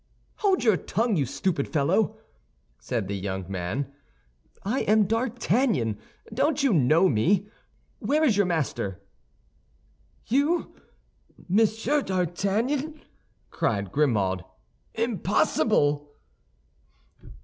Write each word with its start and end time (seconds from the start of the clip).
"Hold 0.37 0.63
your 0.63 0.77
tongue, 0.77 1.15
you 1.15 1.27
stupid 1.27 1.67
fellow!" 1.67 2.17
said 2.79 3.07
the 3.07 3.13
young 3.15 3.45
man; 3.47 3.93
"I 4.63 4.79
am 4.79 5.03
D'Artagnan; 5.05 5.99
don't 6.33 6.63
you 6.63 6.73
know 6.73 7.07
me? 7.07 7.49
Where 7.99 8.23
is 8.23 8.35
your 8.35 8.47
master?" 8.47 8.99
"You, 10.25 10.73
Monsieur 11.47 12.01
d'Artagnan!" 12.01 12.99
cried 13.51 13.91
Grimaud, 13.91 14.43
"impossible." 14.95 16.15